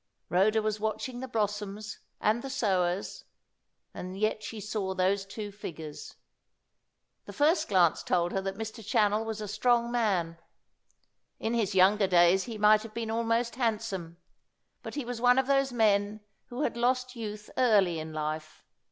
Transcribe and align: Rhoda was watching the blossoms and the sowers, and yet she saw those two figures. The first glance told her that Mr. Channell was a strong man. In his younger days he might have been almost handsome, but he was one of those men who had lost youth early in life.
Rhoda 0.29 0.63
was 0.63 0.79
watching 0.79 1.19
the 1.19 1.27
blossoms 1.27 1.99
and 2.19 2.41
the 2.41 2.49
sowers, 2.49 3.23
and 3.93 4.17
yet 4.17 4.41
she 4.41 4.59
saw 4.59 4.95
those 4.95 5.27
two 5.27 5.51
figures. 5.51 6.15
The 7.25 7.33
first 7.33 7.67
glance 7.67 8.01
told 8.01 8.31
her 8.31 8.41
that 8.41 8.55
Mr. 8.57 8.83
Channell 8.83 9.23
was 9.25 9.41
a 9.41 9.47
strong 9.47 9.91
man. 9.91 10.39
In 11.39 11.53
his 11.53 11.75
younger 11.75 12.07
days 12.07 12.45
he 12.45 12.57
might 12.57 12.81
have 12.81 12.95
been 12.95 13.11
almost 13.11 13.57
handsome, 13.57 14.17
but 14.81 14.95
he 14.95 15.05
was 15.05 15.21
one 15.21 15.37
of 15.37 15.45
those 15.45 15.71
men 15.71 16.21
who 16.45 16.63
had 16.63 16.75
lost 16.75 17.15
youth 17.15 17.51
early 17.55 17.99
in 17.99 18.11
life. 18.11 18.63